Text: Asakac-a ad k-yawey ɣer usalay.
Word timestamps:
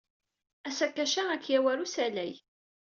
Asakac-a 0.67 1.23
ad 1.33 1.41
k-yawey 1.43 1.65
ɣer 1.67 1.77
usalay. 1.85 2.33